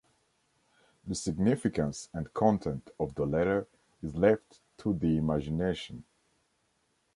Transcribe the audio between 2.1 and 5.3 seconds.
and content of the letter is left to the